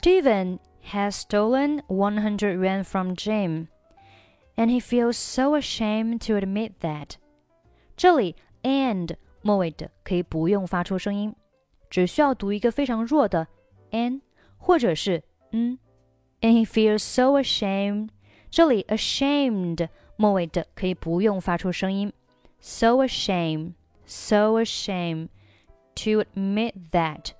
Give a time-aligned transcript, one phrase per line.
[0.00, 0.60] Steven
[0.92, 3.66] has stolen 100 yuan from Jim,
[4.56, 7.16] and he feels so ashamed to admit that.
[7.96, 11.34] 这里 and 末尾的可以不用发出声音，
[11.90, 13.48] 只需要读一个非常弱的
[13.90, 14.20] an
[15.50, 15.78] and
[16.40, 18.10] he feels so ashamed.
[18.48, 22.12] 这里 ashamed 末尾的可以不用发出声音。
[22.60, 23.72] So ashamed,
[24.06, 25.30] so ashamed
[25.96, 27.32] to admit that.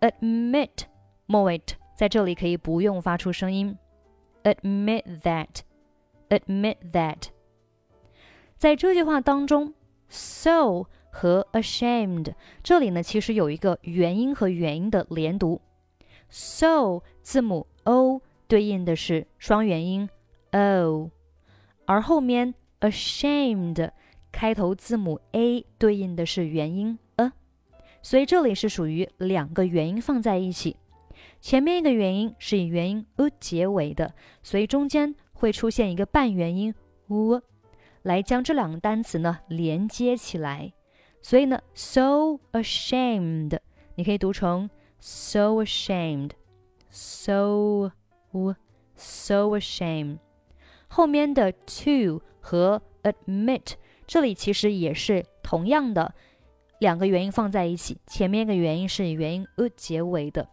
[0.00, 0.84] Admit
[1.26, 3.76] 末尾的在这里可以不用发出声音。
[4.44, 5.48] Admit that,
[6.28, 7.24] admit that。
[8.56, 9.74] 在这句话当中
[10.08, 15.60] ，so 和 ashamed 这里呢，其实有一个元音和元音的连读。
[16.30, 20.08] so 字母 o 对应的是双元音
[20.52, 21.10] o，
[21.84, 23.90] 而后面 ashamed
[24.30, 27.32] 开头字母 a 对应的是元音 a，
[28.02, 30.76] 所以这里是属于两个元音放在一起，
[31.40, 36.74] 前面一个元音是以元音 u 结尾的，所以中间会出现一个半元音
[37.08, 37.40] u，
[38.02, 40.72] 来将这两个单词呢连接起来。
[41.20, 43.58] 所以呢，so ashamed
[43.96, 46.38] 你可以读成 so ashamed，so。
[49.00, 50.18] so ashamed。
[50.88, 53.74] 后面的 to 和 admit
[54.06, 56.12] 这里其实也是同样的
[56.80, 60.48] 两个元音放在一起，前面一个元音是以元音 u 结尾的，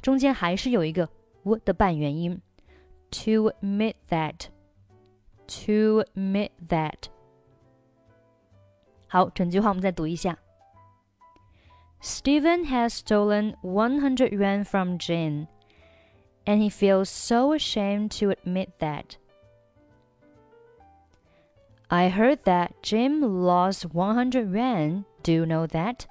[0.00, 1.08] 中间还是有一个
[1.42, 2.40] w 的半元音。
[3.10, 4.46] To admit that,
[5.48, 7.08] to admit that。
[9.08, 10.38] 好，整句话我们再读一下。
[12.00, 15.48] Steven has stolen 100 yuan from Jim,
[16.44, 19.16] and he feels so ashamed to admit that.
[21.88, 25.04] I heard that Jim lost 100 yuan.
[25.24, 26.04] Do you know that?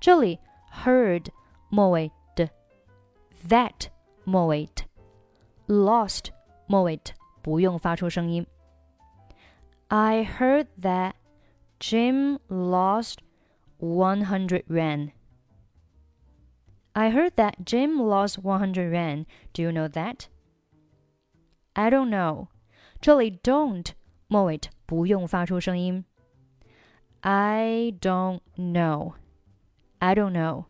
[0.00, 0.40] 这里
[0.84, 1.28] heard
[1.68, 2.10] 末尾
[3.48, 3.88] that
[4.26, 4.84] moit
[5.66, 6.30] lost
[6.68, 8.46] moit 不用发出声音。
[9.88, 11.14] I heard that
[11.78, 13.18] Jim lost
[13.78, 15.12] 100 yuan.
[16.92, 19.26] I heard that Jim lost 100 yuan.
[19.52, 20.28] Do you know that?
[21.74, 22.48] I don't know.
[23.00, 23.92] 这里 don't
[24.28, 26.04] moit 不用发出声音。
[27.22, 29.14] I don't know.
[29.98, 30.66] I don't know.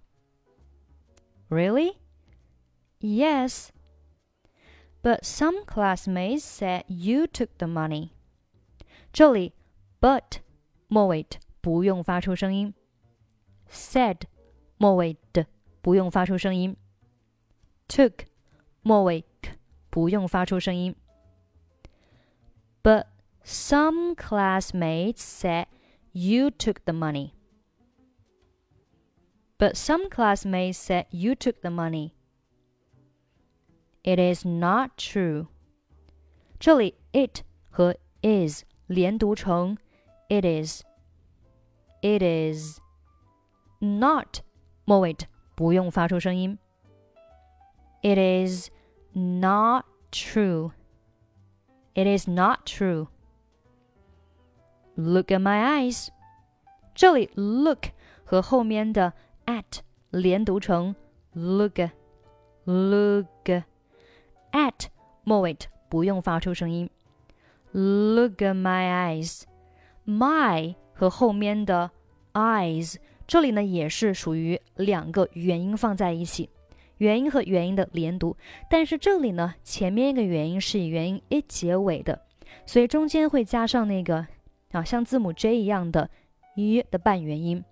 [1.48, 1.98] Really?
[2.99, 3.71] Yes.
[5.01, 8.09] But some classmates said you took the money.
[9.13, 9.53] 这里
[10.01, 10.39] but
[10.87, 11.25] 末尾
[11.61, 12.73] 不用发出声音。
[13.69, 14.23] said
[14.77, 15.45] 末尾的
[15.81, 16.75] 不用发出声音。
[17.87, 18.25] took
[18.81, 19.53] 末尾 k
[19.89, 20.95] 不用发出声音。
[22.83, 23.05] But
[23.43, 25.67] some classmates said
[26.11, 27.33] you took the money.
[29.57, 32.11] But some classmates said you took the money.
[34.03, 35.47] It is not true.
[36.59, 39.77] 这里 it 和 is 连读成
[40.29, 40.83] it is.
[42.01, 42.79] It is
[43.79, 44.41] not
[44.85, 45.15] 末尾
[45.55, 46.57] 不用发出声音。
[48.01, 48.69] It is
[49.13, 50.71] not true.
[51.95, 53.07] It is not true.
[54.95, 56.09] Look at my eyes.
[56.93, 57.89] 这里 look
[58.23, 59.13] 和后面的
[59.45, 59.79] at
[60.11, 60.95] 连读成
[61.33, 61.79] look
[62.63, 63.63] look
[64.52, 64.86] At
[65.24, 65.56] 末尾
[65.88, 66.88] 不用发出声音。
[67.72, 69.42] Look at my eyes.
[70.06, 71.90] My 和后面的
[72.32, 72.96] eyes
[73.26, 76.50] 这里呢也是属于两个元音放在一起，
[76.96, 78.36] 元音和元音的连读。
[78.68, 82.20] 但是这里呢，前面一个元音是以元音 i 结尾的，
[82.66, 84.26] 所以中间会加上那个
[84.72, 86.10] 啊像字母 J 一样的
[86.56, 87.62] i 的半元音。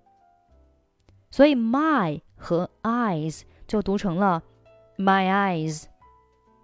[1.30, 4.42] 所以 my 和 eyes 就读成了
[4.96, 5.84] my eyes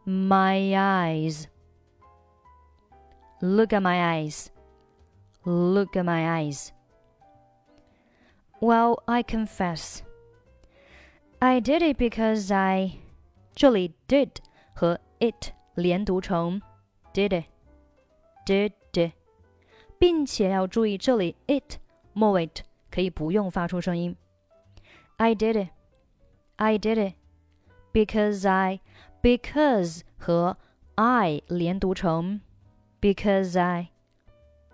[0.06, 4.52] eyes，my eyes。Look at my eyes.
[5.46, 6.74] Look at my eyes.
[8.60, 10.04] Well, I confess.
[11.42, 13.00] I did it because I
[13.56, 14.32] 这里 did
[14.76, 16.62] 和 it 连读成
[17.14, 17.46] did it
[18.46, 19.14] did it，
[19.98, 21.78] 并且要注意这里 it
[22.12, 22.50] 末尾
[22.92, 24.18] 可以不用发出声音。
[25.16, 25.70] I did it,
[26.58, 27.16] I did it
[27.94, 28.82] because I
[29.24, 30.58] because 和
[30.96, 32.42] I 连读成
[33.00, 33.90] because I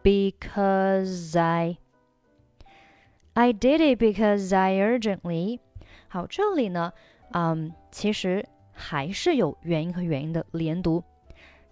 [0.03, 5.59] because I。I did it because I urgently。
[6.07, 6.93] 好，这里呢，
[7.31, 11.03] 嗯，其实还是有元音和元音的连读，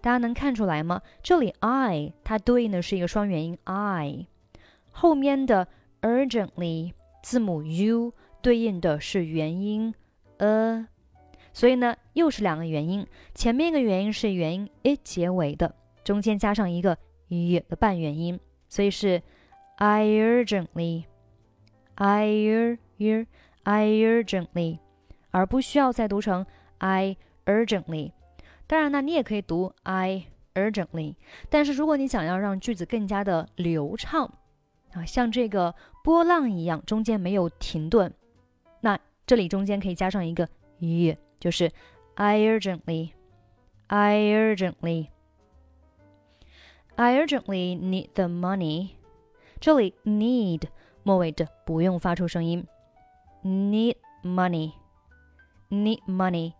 [0.02, 1.00] 大家能看出来吗？
[1.22, 4.26] 这里 I 它对应的是一个双元音 I，
[4.90, 5.68] 后面的
[6.02, 8.12] urgently 字母 U
[8.42, 9.94] 对应的是元音
[10.36, 10.86] a，
[11.53, 13.05] 所以呢，又是两个元音。
[13.33, 16.97] 前面一个元音是元音 i 结尾的，中间加上一个
[17.27, 19.21] y 的半元音，所以是
[19.75, 21.05] I urgently，I
[22.27, 24.79] ur ur，I urgently，
[25.31, 26.45] 而不需要再读成
[26.77, 28.11] I urgently。
[28.67, 31.15] 当然呢，你也可以读 I urgently。
[31.49, 34.31] 但是如果你想要让句子更加的流畅
[34.93, 35.73] 啊，像这个
[36.03, 38.13] 波浪一样，中间没有停顿，
[38.81, 40.47] 那这里中间可以加上一个
[40.79, 41.17] y。
[41.38, 41.70] 就是
[42.14, 43.12] I urgently,
[43.88, 45.08] I urgently,
[46.96, 48.90] I urgently need the money。
[49.60, 50.68] 这里 need
[51.02, 52.66] 末尾的不用发出声音，
[53.42, 54.72] need money,
[55.70, 56.52] need money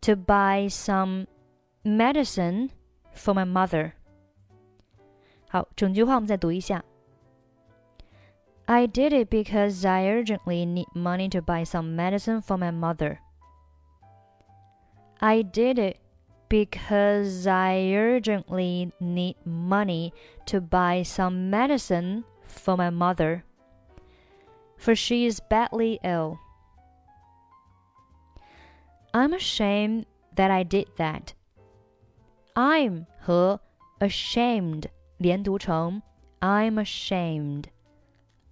[0.00, 1.26] to buy some
[1.84, 2.70] medicine
[3.14, 3.92] for my mother。
[5.48, 6.84] 好，整句话我们再读一下。
[8.64, 13.18] I did it because I urgently need money to buy some medicine for my mother.
[15.20, 15.98] I did it
[16.48, 20.12] because I urgently need money
[20.46, 23.44] to buy some medicine for my mother,
[24.76, 26.38] for she is badly ill.
[29.14, 31.34] I'm ashamed that I did that.
[32.56, 33.60] I'm 和
[34.00, 34.86] ashamed
[35.18, 36.02] 连读成
[36.40, 37.66] I'm ashamed.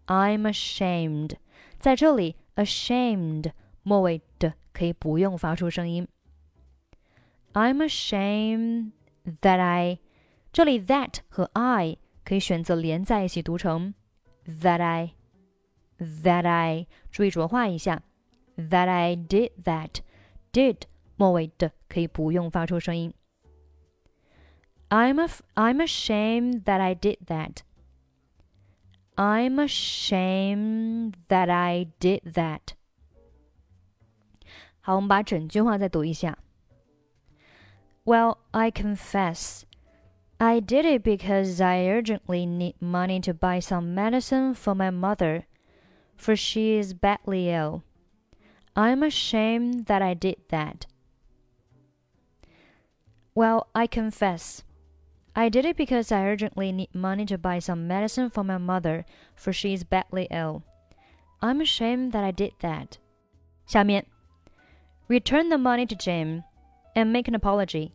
[0.07, 1.35] I'm ashamed.
[1.79, 6.07] 在这里 ashamed 末尾的可以不用发出声音。
[7.55, 8.93] I'm ashamed
[9.41, 9.99] that I，
[10.53, 13.95] 这里 that 和 I 可以选择连在一起读成
[14.47, 15.15] that I
[15.99, 18.03] that I，注意浊化一下
[18.57, 20.01] that I did that
[20.53, 20.83] did
[21.17, 23.13] 末尾的可以不用发出声音。
[24.89, 27.63] I'm a, I'm ashamed that I did that.
[29.17, 32.61] I'm ashamed that I did that.
[34.81, 36.39] 好，我们把整句话再读一下。
[38.06, 39.66] Well, I confess.
[40.40, 45.48] I did it because I urgently need money to buy some medicine for my mother,
[46.16, 47.84] for she is badly ill.
[48.76, 50.86] I'm ashamed that I did that.
[53.34, 54.64] Well, I confess.
[55.36, 59.06] I did it because I urgently need money to buy some medicine for my mother,
[59.36, 60.64] for she is badly ill.
[61.42, 63.00] I'm ashamed that I did that.
[63.66, 64.06] 下面,
[65.08, 66.44] return the money to Jim
[66.95, 67.93] and make an apology。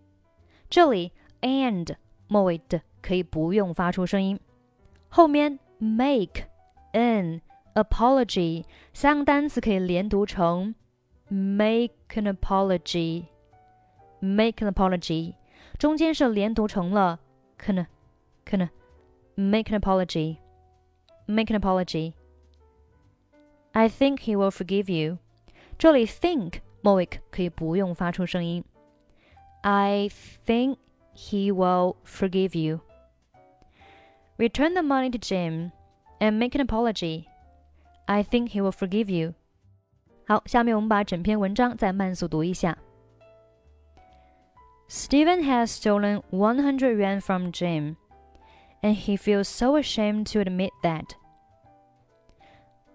[0.69, 1.11] 这里
[1.41, 1.95] and
[2.27, 4.39] 末尾的可以不用发出声音，
[5.09, 6.47] 后面 make
[6.93, 7.41] an
[7.73, 10.73] apology 三个单词可以连读成
[11.27, 15.35] make an apology。make an apology，
[15.77, 17.19] 中间是连读成了
[17.57, 17.85] 可能
[18.43, 18.67] 可能
[19.35, 25.17] make an apology。make an apology。I think he will forgive you。
[25.77, 28.63] 这里 think 末尾可以不用发出声音。
[29.62, 30.78] I think
[31.12, 32.80] he will forgive you.
[34.38, 35.72] Return the money to Jim
[36.20, 37.28] and make an apology.
[38.08, 39.34] I think he will forgive you.
[44.88, 47.96] "steven has stolen 100 yuan from Jim,
[48.82, 51.14] and he feels so ashamed to admit that.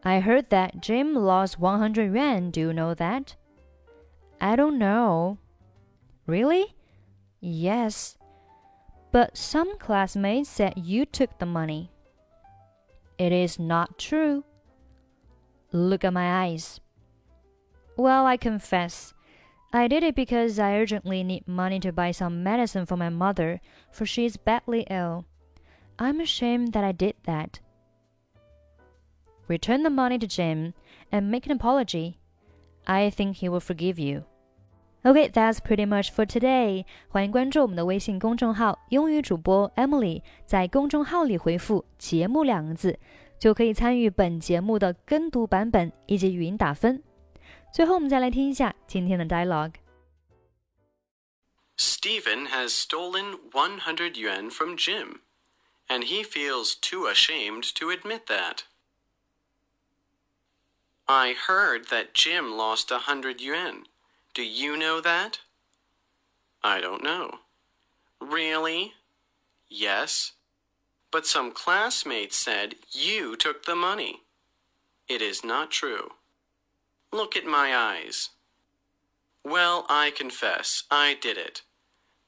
[0.04, 3.36] I heard that Jim lost 100 yuan, do you know that?
[4.42, 5.38] I don't know.
[6.28, 6.76] Really?
[7.40, 8.18] Yes.
[9.12, 11.92] But some classmates said you took the money.
[13.18, 14.44] It is not true.
[15.72, 16.80] Look at my eyes.
[17.98, 19.14] Well, I confess.
[19.72, 23.62] I did it because I urgently need money to buy some medicine for my mother,
[23.92, 25.26] for she is badly ill.
[26.00, 27.60] I'm ashamed that I did that.
[29.48, 30.74] Return the money to Jim
[31.12, 32.20] and make an apology.
[32.88, 34.26] I think he will forgive you.
[35.08, 36.84] Okay, that's pretty much for today.
[37.10, 42.98] 欢迎关注我们的微信公众号“英语主播 Emily”，在公众号里回复“节目”两个字，
[43.38, 47.04] 就可以参与本节目的跟读版本以及语音打分。
[47.72, 49.74] 最后，我们再来听一下今天的 dialogue。
[51.78, 55.20] Steven has stolen 100 yuan from Jim,
[55.88, 58.62] and he feels too ashamed to admit that.
[61.06, 63.84] I heard that Jim lost 100 yuan.
[64.36, 65.40] Do you know that?
[66.62, 67.40] I don't know.
[68.20, 68.92] Really?
[69.70, 70.34] Yes.
[71.10, 74.24] But some classmates said you took the money.
[75.08, 76.12] It is not true.
[77.14, 78.32] Look at my eyes.
[79.42, 81.62] Well, I confess I did it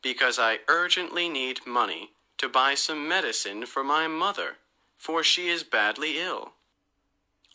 [0.02, 4.60] because I urgently need money to buy some medicine for my mother,
[4.96, 6.54] for she is badly ill.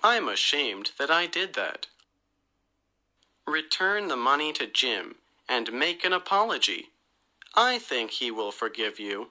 [0.03, 1.87] I'm ashamed that I did that.
[3.47, 5.17] Return the money to Jim
[5.49, 6.91] and make an apology.
[7.55, 9.31] I think he will forgive you.